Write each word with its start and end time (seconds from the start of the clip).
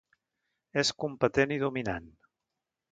És 0.83 0.91
competent 1.05 1.55
i 1.59 1.61
dominant. 1.67 2.13